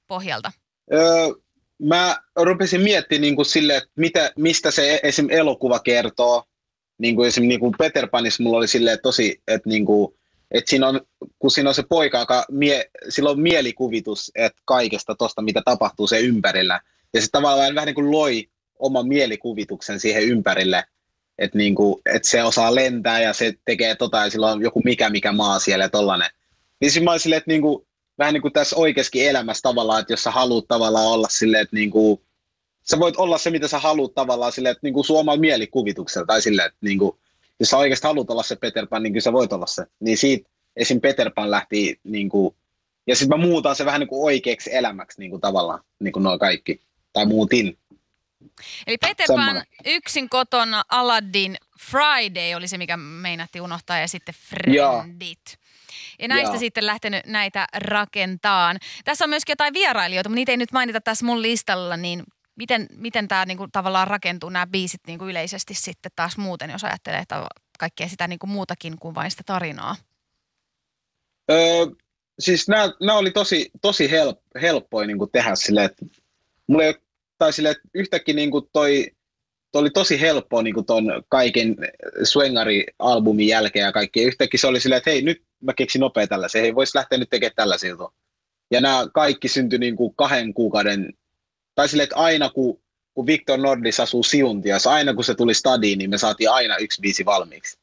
pohjalta? 0.06 0.52
öö, 0.92 1.28
mä 1.82 2.16
rupesin 2.36 2.80
miettimään 2.80 3.22
niin 3.22 3.36
kuin 3.36 3.46
sille, 3.46 3.76
että 3.76 3.90
mitä, 3.96 4.32
mistä 4.38 4.70
se 4.70 5.00
esim. 5.02 5.26
elokuva 5.30 5.78
kertoo. 5.78 6.44
Niin 6.98 7.16
kuin 7.16 7.28
esim. 7.28 7.48
Niin 7.48 7.60
kuin 7.60 7.74
Peter 7.78 8.08
Panissa 8.08 8.42
mulla 8.42 8.58
oli 8.58 8.68
silleen 8.68 8.98
tosi, 9.02 9.42
että, 9.48 9.68
niin 9.68 9.86
kuin, 9.86 10.14
että 10.50 10.70
siinä 10.70 10.88
on, 10.88 11.00
kun 11.38 11.50
siinä 11.50 11.70
on 11.70 11.74
se 11.74 11.82
poika, 11.88 12.18
joka 12.18 12.44
mie, 12.50 12.90
sillä 13.08 13.30
on 13.30 13.40
mielikuvitus 13.40 14.30
että 14.34 14.62
kaikesta 14.64 15.14
tosta, 15.14 15.42
mitä 15.42 15.62
tapahtuu 15.64 16.06
se 16.06 16.20
ympärillä. 16.20 16.80
Ja 17.14 17.20
se 17.20 17.28
tavallaan 17.32 17.74
vähän 17.74 17.86
niin 17.86 17.94
kuin 17.94 18.10
loi 18.10 18.48
oman 18.82 19.08
mielikuvituksen 19.08 20.00
siihen 20.00 20.22
ympärille, 20.22 20.84
että, 21.38 21.58
niin 21.58 21.74
kuin, 21.74 22.02
että 22.14 22.28
se 22.28 22.42
osaa 22.42 22.74
lentää 22.74 23.20
ja 23.20 23.32
se 23.32 23.54
tekee 23.64 23.94
tota 23.94 24.24
ja 24.24 24.30
sillä 24.30 24.50
on 24.50 24.62
joku 24.62 24.82
mikä 24.84 25.10
mikä 25.10 25.32
maa 25.32 25.58
siellä 25.58 25.84
ja 25.84 25.88
tollanen. 25.88 26.30
Niin 26.80 26.90
sitten 26.90 27.04
mä 27.04 27.18
silleen, 27.18 27.38
että 27.38 27.50
niin 27.50 27.62
kuin, 27.62 27.86
vähän 28.18 28.34
niin 28.34 28.42
kuin 28.42 28.52
tässä 28.52 28.76
oikeassakin 28.76 29.28
elämässä 29.28 29.62
tavallaan, 29.62 30.00
että 30.00 30.12
jos 30.12 30.22
sä 30.22 30.30
haluat 30.30 30.64
tavallaan 30.68 31.06
olla 31.06 31.28
silleen, 31.30 31.62
että 31.62 31.76
niin 31.76 31.90
kuin, 31.90 32.20
sä 32.90 32.98
voit 32.98 33.16
olla 33.16 33.38
se, 33.38 33.50
mitä 33.50 33.68
sä 33.68 33.78
haluat 33.78 34.14
tavallaan 34.14 34.52
silleen, 34.52 34.72
että 34.72 34.86
niin 34.86 34.94
kuin 34.94 35.04
sun 35.04 35.40
mielikuvituksella 35.40 36.26
tai 36.26 36.42
silleen, 36.42 36.66
että 36.66 36.78
niin 36.80 36.98
kuin, 36.98 37.16
jos 37.60 37.70
sä 37.70 37.76
oikeasti 37.76 38.06
haluat 38.06 38.30
olla 38.30 38.42
se 38.42 38.56
Peter 38.56 38.86
Pan, 38.86 39.02
niin 39.02 39.12
kyllä 39.12 39.22
sä 39.22 39.32
voit 39.32 39.52
olla 39.52 39.66
se. 39.66 39.86
Niin 40.00 40.18
siitä 40.18 40.50
esim. 40.76 41.00
Peter 41.00 41.30
Pan 41.34 41.50
lähti 41.50 42.00
niin 42.04 42.28
kuin, 42.28 42.54
ja 43.06 43.16
sitten 43.16 43.38
mä 43.38 43.46
muutan 43.46 43.76
se 43.76 43.84
vähän 43.84 44.00
niin 44.00 44.08
kuin 44.08 44.24
oikeaksi 44.24 44.74
elämäksi 44.74 45.20
niin 45.20 45.30
kuin 45.30 45.40
tavallaan, 45.40 45.80
niin 46.00 46.12
kuin 46.12 46.22
nuo 46.22 46.38
kaikki. 46.38 46.80
Tai 47.12 47.26
muutin. 47.26 47.78
Eli 48.86 48.98
Peter 48.98 49.26
Pan, 49.26 49.62
yksin 49.84 50.28
kotona, 50.28 50.82
Aladdin, 50.88 51.56
Friday 51.80 52.54
oli 52.54 52.68
se, 52.68 52.78
mikä 52.78 52.96
meinattiin 52.96 53.62
unohtaa, 53.62 53.98
ja 53.98 54.08
sitten 54.08 54.34
Joo. 54.66 55.00
Friendit. 55.00 55.58
Ja 56.18 56.28
näistä 56.28 56.54
Joo. 56.54 56.60
sitten 56.60 56.86
lähtenyt 56.86 57.26
näitä 57.26 57.66
rakentaan. 57.76 58.78
Tässä 59.04 59.24
on 59.24 59.30
myöskin 59.30 59.52
jotain 59.52 59.74
vierailijoita, 59.74 60.28
mutta 60.28 60.34
niitä 60.34 60.52
ei 60.52 60.56
nyt 60.56 60.72
mainita 60.72 61.00
tässä 61.00 61.26
mun 61.26 61.42
listalla, 61.42 61.96
niin 61.96 62.22
miten, 62.56 62.86
miten 62.96 63.28
tämä 63.28 63.44
niinku 63.44 63.68
tavallaan 63.72 64.08
rakentuu 64.08 64.50
nämä 64.50 64.66
biisit 64.66 65.00
niinku 65.06 65.26
yleisesti 65.26 65.74
sitten 65.74 66.12
taas 66.16 66.36
muuten, 66.36 66.70
jos 66.70 66.84
ajattelee 66.84 67.20
että 67.20 67.46
kaikkea 67.78 68.08
sitä 68.08 68.28
niinku 68.28 68.46
muutakin 68.46 68.98
kuin 68.98 69.14
vain 69.14 69.30
sitä 69.30 69.42
tarinaa? 69.46 69.96
Öö, 71.50 71.86
siis 72.38 72.68
nämä 72.68 73.18
oli 73.18 73.30
tosi, 73.30 73.70
tosi 73.82 74.10
help, 74.10 74.40
helppoja 74.62 75.06
niin 75.06 75.18
tehdä 75.32 75.54
silleen, 75.54 75.86
että 75.86 76.06
mulla 76.66 76.84
ei 76.84 76.88
ole, 76.88 77.02
tai 77.42 77.52
silleen, 77.52 77.72
että 77.72 77.88
yhtäkkiä 77.94 78.34
niin 78.34 78.50
toi, 78.72 79.10
toi 79.72 79.80
oli 79.80 79.90
tosi 79.90 80.20
helppoa 80.20 80.62
niin 80.62 80.84
ton 80.86 81.22
kaiken 81.28 81.76
Swengari-albumin 82.22 83.48
jälkeen 83.48 83.84
ja 83.84 83.92
kaikki. 83.92 84.22
Yhtäkkiä 84.22 84.58
se 84.58 84.66
oli 84.66 84.80
silleen, 84.80 84.96
että 84.96 85.10
hei, 85.10 85.22
nyt 85.22 85.42
mä 85.62 85.72
keksin 85.74 86.00
nopea 86.00 86.26
tällaisen, 86.26 86.62
hei, 86.62 86.74
vois 86.74 86.94
lähteä 86.94 87.18
nyt 87.18 87.30
tekemään 87.30 87.54
tällaisia. 87.56 87.90
juttuja. 87.90 88.10
Ja 88.70 88.80
nämä 88.80 89.06
kaikki 89.14 89.48
syntyi 89.48 89.78
niin 89.78 89.96
kuin 89.96 90.14
kahden 90.16 90.54
kuukauden, 90.54 91.12
tai 91.74 91.88
silleen, 91.88 92.04
että 92.04 92.16
aina 92.16 92.50
kun, 92.50 92.80
kun 93.14 93.26
Victor 93.26 93.58
Nordis 93.58 94.00
asuu 94.00 94.22
Siuntiassa, 94.22 94.90
aina 94.90 95.14
kun 95.14 95.24
se 95.24 95.34
tuli 95.34 95.54
stadiin, 95.54 95.98
niin 95.98 96.10
me 96.10 96.18
saatiin 96.18 96.50
aina 96.50 96.76
yksi 96.76 97.00
biisi 97.00 97.24
valmiiksi. 97.24 97.78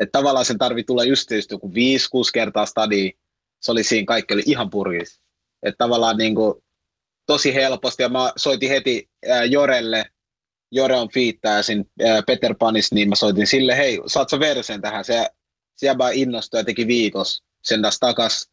Että 0.00 0.18
tavallaan 0.18 0.44
sen 0.44 0.58
tarvii 0.58 0.84
tulla 0.84 1.04
just, 1.04 1.30
just 1.30 1.50
joku 1.50 1.74
viisi, 1.74 2.10
kuusi 2.10 2.32
kertaa 2.32 2.66
stadiin. 2.66 3.12
Se 3.60 3.72
oli 3.72 3.84
siinä, 3.84 4.06
kaikki 4.06 4.34
oli 4.34 4.42
ihan 4.46 4.70
purkis. 4.70 5.20
Että 5.62 5.78
tavallaan 5.78 6.16
niin 6.16 6.34
kuin, 6.34 6.62
tosi 7.26 7.54
helposti, 7.54 8.02
ja 8.02 8.08
mä 8.08 8.32
soitin 8.36 8.68
heti 8.68 9.10
ää, 9.28 9.44
Jorelle, 9.44 10.04
Jore 10.70 10.96
on 10.96 11.08
fiittääsin 11.14 11.90
Peter 12.26 12.54
Panis, 12.58 12.92
niin 12.92 13.08
mä 13.08 13.14
soitin 13.14 13.46
sille, 13.46 13.76
hei, 13.76 14.00
saat 14.06 14.30
sä 14.30 14.40
versen 14.40 14.80
tähän? 14.80 15.04
Se, 15.04 15.30
se 15.76 15.98
vaan 15.98 16.14
innostui 16.14 16.60
ja 16.60 16.64
teki 16.64 16.86
viikos 16.86 17.42
sen 17.62 17.82
taas 17.82 17.98
takas. 17.98 18.50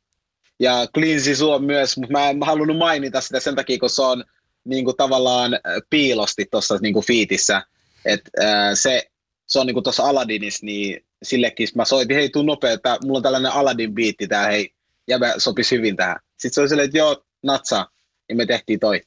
Ja 0.60 0.88
Cleansi 0.94 1.36
Suo 1.36 1.60
myös, 1.60 1.98
mutta 1.98 2.12
mä 2.12 2.30
en 2.30 2.44
halunnut 2.44 2.78
mainita 2.78 3.22
sitä 3.22 3.40
sen 3.40 3.56
takia, 3.56 3.80
kun 3.80 3.90
se 3.90 4.02
on 4.02 4.24
niin 4.66 4.86
kuin 4.86 4.98
tavallaan 4.98 5.54
äh, 5.54 5.60
piilosti 5.90 6.46
tuossa 6.52 6.78
niin 6.82 6.94
kuin 6.94 7.06
fiitissä. 7.06 7.64
Että 8.06 8.32
äh, 8.44 8.72
se, 8.74 9.10
se 9.48 9.60
on 9.60 9.68
niin 9.68 9.84
tuossa 9.84 10.04
Aladdinissa, 10.04 10.66
niin 10.66 11.06
sillekin 11.24 11.68
mä 11.76 11.86
soitin, 11.86 12.18
hei 12.18 12.30
tuu 12.30 12.44
nopea, 12.44 12.72
että 12.72 12.98
mulla 13.06 13.18
on 13.18 13.24
tällainen 13.24 13.52
Aladdin 13.52 13.94
biitti 13.94 14.28
tää, 14.28 14.48
hei, 14.48 14.70
jäbä 15.08 15.34
sopisi 15.38 15.76
hyvin 15.76 15.96
tähän. 15.96 16.20
Sitten 16.30 16.52
se 16.52 16.62
oli 16.62 16.70
silleen, 16.70 16.86
että 16.86 16.98
joo, 16.98 17.24
natsaa, 17.44 17.90
ja 18.30 18.36
me 18.36 18.46
tehtiin 18.46 18.80
toi. 18.80 19.02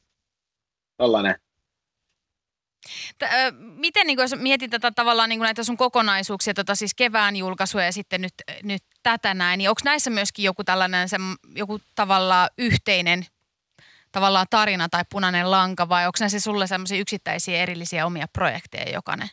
Tollanen. 0.96 1.34
T- 3.18 3.22
ö, 3.22 3.52
miten 3.58 4.06
niin 4.06 4.18
jos 4.18 4.34
mietit 4.36 4.70
tätä 4.70 4.90
tavallaan 4.90 5.28
niin 5.28 5.40
näitä 5.40 5.64
sun 5.64 5.76
kokonaisuuksia, 5.76 6.54
tota 6.54 6.74
siis 6.74 6.94
kevään 6.94 7.36
julkaisuja 7.36 7.84
ja 7.84 7.92
sitten 7.92 8.20
nyt, 8.20 8.34
nyt 8.62 8.82
tätä 9.02 9.34
näin, 9.34 9.58
niin 9.58 9.68
onko 9.68 9.80
näissä 9.84 10.10
myöskin 10.10 10.44
joku 10.44 10.64
tällainen 10.64 11.08
se, 11.08 11.16
joku 11.54 11.80
tavallaan 11.94 12.50
yhteinen 12.58 13.26
tavallaan 14.12 14.46
tarina 14.50 14.88
tai 14.88 15.04
punainen 15.10 15.50
lanka 15.50 15.88
vai 15.88 16.06
onko 16.06 16.16
näissä 16.20 16.40
sulle 16.40 16.66
sellaisia 16.66 16.98
yksittäisiä 16.98 17.62
erillisiä 17.62 18.06
omia 18.06 18.26
projekteja 18.32 18.92
jokainen? 18.94 19.28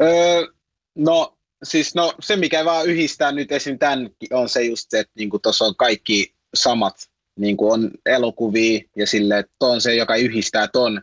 Öö, 0.00 0.46
no 0.94 1.36
siis 1.62 1.94
no, 1.94 2.14
se, 2.20 2.36
mikä 2.36 2.64
vaan 2.64 2.86
yhdistää 2.86 3.32
nyt 3.32 3.52
esim. 3.52 3.78
tämän, 3.78 4.10
on 4.32 4.48
se 4.48 4.62
just 4.62 4.86
se, 4.90 4.98
että 4.98 5.12
niin 5.16 5.30
tuossa 5.42 5.64
on 5.64 5.76
kaikki 5.76 6.34
samat, 6.54 7.10
niin 7.38 7.56
on 7.60 7.90
elokuvia 8.06 8.80
ja 8.96 9.06
sille, 9.06 9.38
että 9.38 9.54
on 9.60 9.80
se, 9.80 9.94
joka 9.94 10.16
yhdistää 10.16 10.68
ton. 10.68 11.02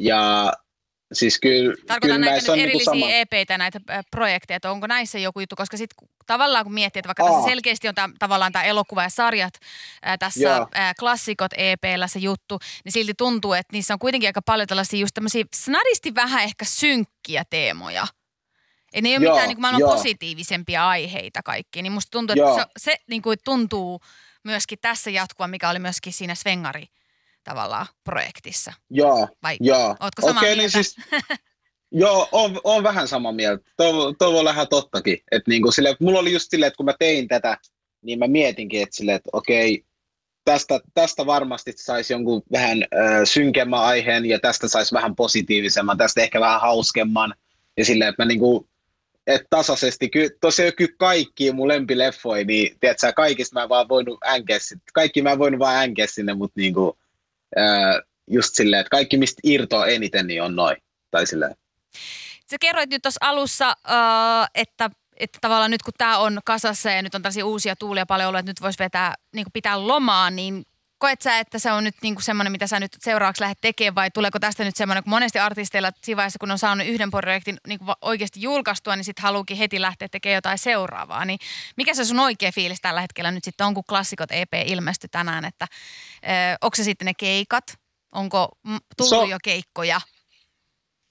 Ja 0.00 0.52
siis 1.12 1.40
kyllä, 1.40 1.74
Tarkoitan 1.86 2.00
kyllä 2.00 2.30
näitä 2.30 2.52
on 2.52 2.58
erillisiä 2.58 2.92
niinku 2.92 3.06
sama. 3.06 3.16
EPitä, 3.16 3.58
näitä 3.58 3.80
projekteja, 4.10 4.56
että 4.56 4.70
onko 4.70 4.86
näissä 4.86 5.18
joku 5.18 5.40
juttu, 5.40 5.56
koska 5.56 5.76
sitten 5.76 6.08
tavallaan 6.26 6.64
kun 6.64 6.74
miettii, 6.74 7.00
että 7.00 7.08
vaikka 7.08 7.24
tässä 7.24 7.38
Aa. 7.38 7.48
selkeästi 7.48 7.88
on 7.88 7.94
tää, 7.94 8.08
tavallaan 8.18 8.52
tämä 8.52 8.64
elokuva 8.64 9.02
ja 9.02 9.08
sarjat, 9.08 9.54
ää, 10.02 10.18
tässä 10.18 10.40
Joo. 10.40 10.68
ää, 10.74 10.94
klassikot 10.98 11.52
EPllä 11.56 12.08
se 12.08 12.18
juttu, 12.18 12.58
niin 12.84 12.92
silti 12.92 13.14
tuntuu, 13.18 13.52
että 13.52 13.72
niissä 13.72 13.94
on 13.94 13.98
kuitenkin 13.98 14.28
aika 14.28 14.42
paljon 14.42 14.68
tällaisia 14.68 15.00
just 15.00 15.14
tämmöisiä 15.14 15.44
snadisti 15.54 16.14
vähän 16.14 16.44
ehkä 16.44 16.64
synkkiä 16.64 17.44
teemoja. 17.50 18.06
Ei 18.92 19.02
ne 19.02 19.08
ei 19.08 19.16
ole 19.16 19.24
Joo, 19.24 19.34
mitään 19.34 19.48
niin 19.48 19.56
kuin 19.56 19.62
maailman 19.62 19.80
joo. 19.80 19.92
positiivisempia 19.92 20.88
aiheita 20.88 21.42
kaikki, 21.42 21.82
niin 21.82 21.92
musta 21.92 22.10
tuntuu, 22.10 22.32
että 22.32 22.42
Joo. 22.42 22.58
se, 22.58 22.64
se 22.78 22.96
niin 23.10 23.22
kuin 23.22 23.38
tuntuu 23.44 24.00
myöskin 24.44 24.78
tässä 24.82 25.10
jatkuva, 25.10 25.48
mikä 25.48 25.70
oli 25.70 25.78
myöskin 25.78 26.12
siinä 26.12 26.34
Svengari 26.34 26.86
tavallaan 27.44 27.86
projektissa. 28.04 28.72
Joo, 28.90 29.28
Vai 29.42 29.56
joo. 29.60 29.96
ootko 30.00 30.22
samaa 30.22 30.40
Okei, 30.40 30.56
mieltä? 30.56 30.78
Niin 30.78 30.84
siis, 30.84 30.96
joo, 31.92 32.28
on, 32.32 32.60
on 32.64 32.82
vähän 32.82 33.08
samaa 33.08 33.32
mieltä. 33.32 33.64
Tuo, 33.76 34.12
tuo 34.12 34.32
voi 34.32 34.52
ihan 34.52 34.68
tottakin. 34.68 35.18
Että 35.32 35.50
niinku 35.50 35.72
sille, 35.72 35.96
mulla 36.00 36.18
oli 36.18 36.32
just 36.32 36.50
silleen, 36.50 36.66
että 36.68 36.76
kun 36.76 36.86
mä 36.86 36.94
tein 36.98 37.28
tätä, 37.28 37.58
niin 38.02 38.18
mä 38.18 38.26
mietinkin, 38.26 38.82
että, 38.82 38.96
sille, 38.96 39.14
että 39.14 39.30
okei, 39.32 39.84
tästä, 40.44 40.80
tästä 40.94 41.26
varmasti 41.26 41.72
saisi 41.76 42.12
jonkun 42.12 42.42
vähän 42.52 42.82
ö, 42.82 43.26
synkemmän 43.26 43.80
aiheen 43.80 44.26
ja 44.26 44.40
tästä 44.40 44.68
saisi 44.68 44.94
vähän 44.94 45.16
positiivisemman, 45.16 45.98
tästä 45.98 46.20
ehkä 46.20 46.40
vähän 46.40 46.60
hauskemman. 46.60 47.34
Ja 47.76 47.84
silleen, 47.84 48.08
että 48.08 48.22
mä 48.22 48.26
niinku, 48.26 48.68
että 49.26 49.46
tasaisesti, 49.50 50.08
ky, 50.08 50.36
tosiaan 50.40 50.72
kyllä 50.76 50.94
kaikki 50.98 51.52
mun 51.52 51.68
lempileffoja, 51.68 52.44
niin 52.44 52.76
tiedätkö, 52.80 53.12
kaikista 53.12 53.54
mä 53.54 53.62
en 53.62 53.68
vaan 53.68 53.88
voinut 53.88 54.18
änkeä, 54.26 54.58
kaikki 54.94 55.22
mä 55.22 55.32
en 55.32 55.38
voinut 55.38 55.60
vaan 55.60 55.76
änkeä 55.76 56.06
sinne, 56.06 56.34
mutta 56.34 56.60
niinku, 56.60 56.98
just 58.30 58.54
silleen, 58.54 58.80
että 58.80 58.90
kaikki 58.90 59.16
mistä 59.16 59.40
irtoaa 59.44 59.86
eniten, 59.86 60.26
niin 60.26 60.42
on 60.42 60.56
noin. 60.56 60.76
Tai 61.10 61.26
silleen. 61.26 61.56
Sä 62.50 62.56
kerroit 62.60 62.90
nyt 62.90 63.02
tuossa 63.02 63.18
alussa, 63.20 63.68
äh, 63.68 64.48
että, 64.54 64.90
että 65.16 65.38
tavallaan 65.40 65.70
nyt 65.70 65.82
kun 65.82 65.92
tämä 65.98 66.18
on 66.18 66.38
kasassa 66.44 66.90
ja 66.90 67.02
nyt 67.02 67.14
on 67.14 67.22
tällaisia 67.22 67.46
uusia 67.46 67.76
tuulia 67.76 68.06
paljon 68.06 68.28
ollut, 68.28 68.38
että 68.38 68.50
nyt 68.50 68.60
voisi 68.60 68.78
vetää, 68.78 69.14
niin 69.34 69.46
pitää 69.52 69.88
lomaa, 69.88 70.30
niin 70.30 70.64
koet 71.04 71.22
sä, 71.22 71.38
että 71.38 71.58
se 71.58 71.72
on 71.72 71.84
nyt 71.84 71.94
niin 72.02 72.22
semmoinen, 72.22 72.52
mitä 72.52 72.66
sä 72.66 72.80
nyt 72.80 72.92
seuraavaksi 73.00 73.42
lähdet 73.42 73.58
tekemään 73.60 73.94
vai 73.94 74.10
tuleeko 74.10 74.38
tästä 74.38 74.64
nyt 74.64 74.76
semmoinen, 74.76 75.04
kun 75.04 75.10
monesti 75.10 75.38
artisteilla 75.38 75.90
siinä 76.02 76.16
vaiheessa, 76.16 76.38
kun 76.38 76.50
on 76.50 76.58
saanut 76.58 76.86
yhden 76.86 77.10
projektin 77.10 77.56
niin 77.66 77.80
oikeasti 78.02 78.42
julkaistua, 78.42 78.96
niin 78.96 79.04
sitten 79.04 79.22
haluukin 79.22 79.56
heti 79.56 79.80
lähteä 79.80 80.08
tekemään 80.08 80.34
jotain 80.34 80.58
seuraavaa. 80.58 81.24
Niin 81.24 81.38
mikä 81.76 81.94
se 81.94 82.04
sun 82.04 82.20
oikea 82.20 82.52
fiilis 82.52 82.80
tällä 82.80 83.00
hetkellä 83.00 83.30
nyt 83.30 83.44
sitten 83.44 83.66
on, 83.66 83.74
kun 83.74 83.84
klassikot 83.88 84.32
EP 84.32 84.48
ilmestyi 84.66 85.08
tänään, 85.08 85.44
että 85.44 85.66
onko 86.62 86.76
se 86.76 86.84
sitten 86.84 87.06
ne 87.06 87.14
keikat? 87.14 87.64
Onko 88.12 88.48
tullut 88.96 89.10
So- 89.10 89.24
jo 89.24 89.38
keikkoja? 89.44 90.00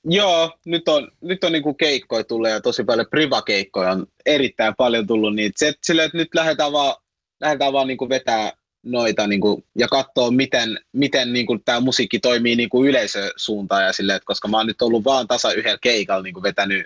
Joo, 0.05 0.57
nyt 0.65 0.87
on, 0.87 1.11
nyt 1.21 1.43
on 1.43 1.51
niinku 1.51 1.73
keikkoja 1.73 2.23
tulee 2.23 2.51
ja 2.51 2.61
tosi 2.61 2.83
paljon 2.83 3.07
privakeikkoja 3.09 3.91
on 3.91 4.07
erittäin 4.25 4.73
paljon 4.77 5.07
tullut 5.07 5.35
niitä. 5.35 5.59
Se, 5.59 5.73
silleen, 5.83 6.05
että 6.05 6.17
nyt 6.17 6.35
lähdetään 6.35 6.71
vaan, 6.71 6.95
lähdetään 7.41 7.73
vaan 7.73 7.87
niinku 7.87 8.09
vetää 8.09 8.51
noita 8.83 9.27
niinku, 9.27 9.63
ja 9.75 9.87
katsoa, 9.87 10.31
miten, 10.31 10.79
miten 10.91 11.33
niinku 11.33 11.59
tämä 11.65 11.79
musiikki 11.79 12.19
toimii 12.19 12.55
niinku 12.55 12.85
yleisösuuntaan. 12.85 13.83
Ja 13.83 13.93
silleen, 13.93 14.15
että 14.15 14.27
koska 14.27 14.47
mä 14.47 14.57
oon 14.57 14.67
nyt 14.67 14.81
ollut 14.81 15.03
vaan 15.03 15.27
tasa 15.27 15.53
yhdellä 15.53 15.77
keikalla 15.81 16.23
niinku 16.23 16.43
vetänyt 16.43 16.85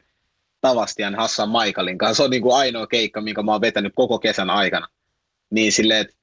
Tavastian 0.62 1.16
Hassan 1.16 1.50
Maikalin 1.50 1.98
kanssa. 1.98 2.16
Se 2.18 2.24
on 2.24 2.30
niinku 2.30 2.54
ainoa 2.54 2.88
keikka, 2.88 3.22
minkä 3.22 3.44
mä 3.44 3.52
oon 3.52 3.62
vetänyt 3.62 3.94
koko 3.96 4.20
kesän 4.20 4.50
aikana. 4.50 4.88
Niin 5.50 5.72
silleen, 5.72 6.02
että 6.02 6.14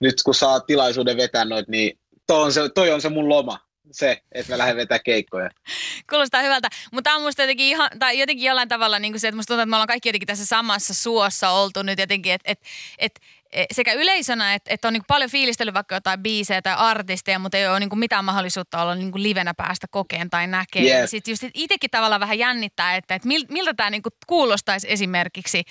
nyt 0.00 0.22
kun 0.24 0.34
saa 0.34 0.60
tilaisuuden 0.60 1.16
vetää 1.16 1.44
noita, 1.44 1.70
niin 1.70 1.98
toi 2.26 2.42
on 2.42 2.52
se, 2.52 2.68
toi 2.68 2.90
on 2.90 3.00
se 3.00 3.08
mun 3.08 3.28
loma. 3.28 3.68
Se, 3.92 4.22
että 4.32 4.52
mä 4.52 4.58
lähden 4.58 4.76
vetämään 4.76 5.00
keikkoja. 5.04 5.50
Kuulostaa 6.10 6.42
hyvältä, 6.42 6.68
mutta 6.92 7.14
on 7.14 7.22
musta 7.22 7.42
jotenkin, 7.42 7.66
ihan, 7.66 7.90
tai 7.98 8.18
jotenkin 8.18 8.46
jollain 8.46 8.68
tavalla 8.68 8.98
niin 8.98 9.12
kuin 9.12 9.20
se, 9.20 9.28
että 9.28 9.36
musta 9.36 9.48
tuntuu, 9.48 9.62
että 9.62 9.70
me 9.70 9.76
ollaan 9.76 9.86
kaikki 9.86 10.08
jotenkin 10.08 10.26
tässä 10.26 10.46
samassa 10.46 10.94
suossa 10.94 11.50
oltu 11.50 11.82
nyt 11.82 11.98
jotenkin, 11.98 12.32
että 12.32 12.50
et, 12.50 12.58
et, 12.98 13.16
et, 13.16 13.20
sekä 13.72 13.92
yleisönä, 13.92 14.54
että 14.54 14.74
et 14.74 14.84
on 14.84 14.92
niin 14.92 15.02
paljon 15.08 15.30
fiilistely 15.30 15.74
vaikka 15.74 15.94
jotain 15.94 16.22
biisejä 16.22 16.62
tai 16.62 16.74
artisteja, 16.76 17.38
mutta 17.38 17.56
ei 17.56 17.68
ole 17.68 17.80
niin 17.80 17.98
mitään 17.98 18.24
mahdollisuutta 18.24 18.82
olla 18.82 18.94
niin 18.94 19.12
livenä 19.14 19.54
päästä 19.54 19.86
kokeen 19.90 20.30
tai 20.30 20.46
näkee. 20.46 20.82
Yeah. 20.82 21.08
Sitten 21.08 21.32
just 21.32 21.42
itsekin 21.54 21.90
tavallaan 21.90 22.20
vähän 22.20 22.38
jännittää, 22.38 22.96
että, 22.96 23.14
että 23.14 23.28
mil- 23.28 23.52
miltä 23.52 23.74
tämä 23.74 23.90
niin 23.90 24.02
kuulostaisi 24.26 24.86
esimerkiksi 24.90 25.62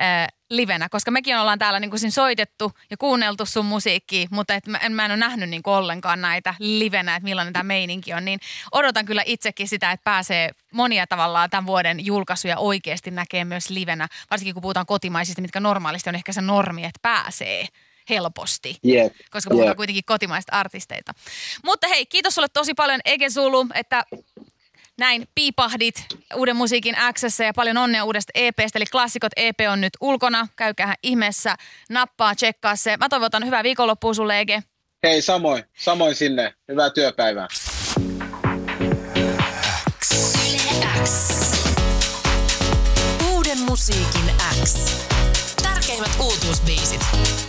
äh, 0.00 0.26
livenä, 0.50 0.88
koska 0.88 1.10
mekin 1.10 1.38
ollaan 1.38 1.58
täällä 1.58 1.80
niin 1.80 1.90
kuin 1.90 2.12
soitettu 2.12 2.72
ja 2.90 2.96
kuunneltu 2.96 3.46
sun 3.46 3.66
musiikkia, 3.66 4.28
mutta 4.30 4.54
et 4.54 4.66
mä, 4.66 4.78
en, 4.78 4.92
mä 4.92 5.04
en 5.04 5.10
ole 5.10 5.16
nähnyt 5.16 5.50
niin 5.50 5.62
kuin 5.62 5.74
ollenkaan 5.74 6.20
näitä 6.20 6.54
livenä, 6.58 7.16
että 7.16 7.24
millainen 7.24 7.52
tämä 7.52 7.62
meininki 7.62 8.14
on, 8.14 8.24
niin 8.24 8.40
odotan 8.72 9.06
kyllä 9.06 9.22
itsekin 9.26 9.68
sitä, 9.68 9.92
että 9.92 10.04
pääsee 10.04 10.50
monia 10.72 11.06
tavallaan 11.06 11.50
tämän 11.50 11.66
vuoden 11.66 12.06
julkaisuja 12.06 12.58
oikeasti 12.58 13.10
näkee 13.10 13.44
myös 13.44 13.70
livenä, 13.70 14.08
varsinkin 14.30 14.54
kun 14.54 14.62
puhutaan 14.62 14.86
kotimaisista, 14.86 15.42
mitkä 15.42 15.60
normaalisti 15.60 16.10
on 16.10 16.14
ehkä 16.14 16.32
se 16.32 16.40
normi, 16.40 16.84
että 16.84 16.98
pääsee 17.02 17.66
helposti 18.10 18.78
Jep. 18.82 19.14
koska 19.30 19.50
puhutaan 19.50 19.70
Jep. 19.70 19.76
kuitenkin 19.76 20.04
kotimaista 20.06 20.52
artisteita. 20.52 21.12
Mutta 21.64 21.88
hei, 21.88 22.06
kiitos 22.06 22.34
sulle 22.34 22.48
tosi 22.48 22.74
paljon 22.74 23.00
Ege 23.04 23.30
Zulu, 23.30 23.66
että 23.74 24.04
näin 24.98 25.28
piipahdit 25.34 26.06
uuden 26.34 26.56
musiikin 26.56 26.96
Xssä 27.12 27.44
ja 27.44 27.52
paljon 27.54 27.76
onnea 27.76 28.04
uudesta 28.04 28.30
EPstä, 28.34 28.78
eli 28.78 28.86
klassikot 28.86 29.32
EP 29.36 29.56
on 29.72 29.80
nyt 29.80 29.92
ulkona. 30.00 30.48
Käykää 30.56 30.94
ihmeessä, 31.02 31.56
nappaa, 31.90 32.34
tsekkaa 32.34 32.76
se. 32.76 32.96
Mä 32.96 33.08
toivotan 33.08 33.46
hyvää 33.46 33.62
viikonloppua 33.62 34.14
sulle 34.14 34.40
Ege. 34.40 34.62
Hei, 35.02 35.22
samoin. 35.22 35.64
Samoin 35.78 36.14
sinne. 36.14 36.54
Hyvää 36.68 36.90
työpäivää. 36.90 37.48
Uuden 43.32 43.58
musiikin 43.58 44.34
X. 44.64 44.74
Tärkeimmät 45.62 46.10
uutuusbiisit. 46.20 47.47